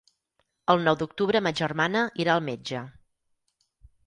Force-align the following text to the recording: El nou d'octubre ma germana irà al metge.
El 0.73 0.79
nou 0.87 0.97
d'octubre 1.01 1.41
ma 1.49 1.51
germana 1.59 2.03
irà 2.25 2.35
al 2.39 2.43
metge. 2.49 2.83